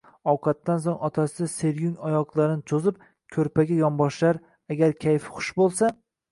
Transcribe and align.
Ovqatdan 0.31 0.79
soʼng 0.85 1.03
otasi 1.07 1.47
seryung 1.55 1.91
oyoqlarini 2.09 2.65
choʼzib, 2.73 2.99
koʼrpaga 3.37 3.79
yonboshlar, 3.85 4.43
agar 4.77 4.99
kayfi 5.07 5.35
xush 5.39 5.57
boʼlsa: 5.63 5.97